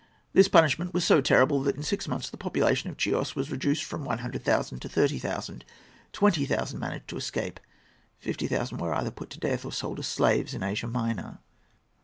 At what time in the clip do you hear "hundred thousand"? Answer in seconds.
4.17-4.79